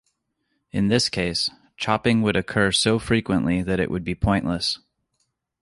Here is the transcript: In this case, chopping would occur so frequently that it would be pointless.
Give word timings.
In 0.71 0.87
this 0.87 1.09
case, 1.09 1.51
chopping 1.77 2.23
would 2.23 2.35
occur 2.35 2.71
so 2.71 2.97
frequently 2.97 3.61
that 3.61 3.79
it 3.79 3.91
would 3.91 4.03
be 4.03 4.15
pointless. 4.15 4.79